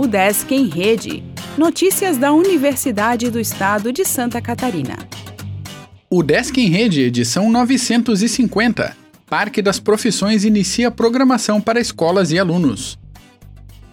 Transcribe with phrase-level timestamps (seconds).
[0.00, 1.22] O Desk em Rede.
[1.58, 4.96] Notícias da Universidade do Estado de Santa Catarina.
[6.08, 8.96] O Desk em Rede, edição 950.
[9.28, 12.98] Parque das Profissões inicia programação para escolas e alunos.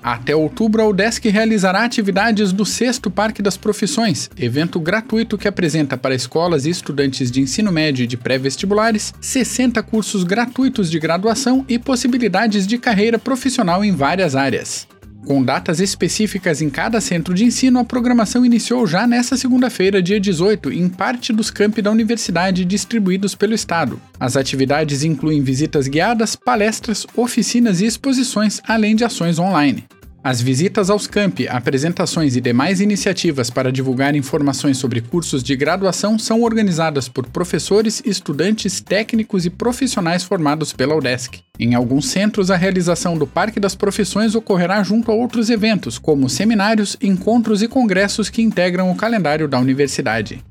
[0.01, 5.97] Até outubro, a UDESC realizará atividades do sexto Parque das Profissões, evento gratuito que apresenta
[5.97, 11.65] para escolas e estudantes de ensino médio e de pré-vestibulares 60 cursos gratuitos de graduação
[11.67, 14.87] e possibilidades de carreira profissional em várias áreas.
[15.25, 20.19] Com datas específicas em cada centro de ensino, a programação iniciou já nesta segunda-feira, dia
[20.19, 23.99] 18, em parte dos campi da universidade distribuídos pelo estado.
[24.19, 29.83] As atividades incluem visitas guiadas, palestras, oficinas e exposições, além de ações online.
[30.27, 36.19] As visitas aos campi, apresentações e demais iniciativas para divulgar informações sobre cursos de graduação
[36.19, 41.39] são organizadas por professores, estudantes, técnicos e profissionais formados pela UDESC.
[41.57, 46.29] Em alguns centros, a realização do Parque das Profissões ocorrerá junto a outros eventos, como
[46.29, 50.43] seminários, encontros e congressos que integram o calendário da universidade.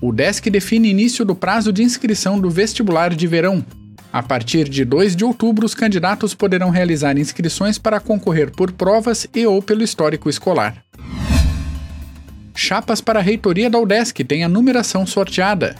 [0.00, 3.62] O DESC define início do prazo de inscrição do vestibular de verão,
[4.14, 9.26] a partir de 2 de outubro, os candidatos poderão realizar inscrições para concorrer por provas
[9.34, 10.76] e ou pelo histórico escolar.
[12.54, 15.74] Chapas para a reitoria da UDESC têm a numeração sorteada.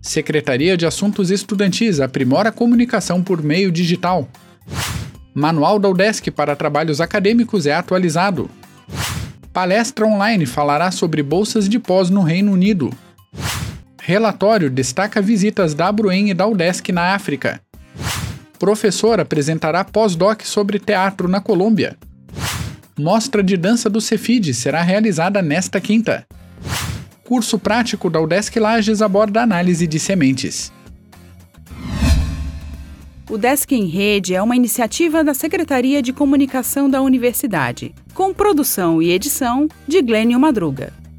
[0.00, 4.26] Secretaria de Assuntos Estudantis aprimora a comunicação por meio digital.
[5.34, 8.48] Manual da UDESC para trabalhos acadêmicos é atualizado.
[9.52, 12.90] Palestra online falará sobre bolsas de pós no Reino Unido.
[14.06, 17.60] Relatório destaca visitas da Bruen e da UDESC na África.
[18.56, 21.96] Professor apresentará pós-doc sobre teatro na Colômbia.
[22.96, 26.24] Mostra de dança do Cefid será realizada nesta quinta.
[27.24, 30.72] Curso prático da UDESC Lages aborda análise de sementes.
[33.28, 39.02] O Desk em Rede é uma iniciativa da Secretaria de Comunicação da Universidade, com produção
[39.02, 40.92] e edição de Glênio Madruga.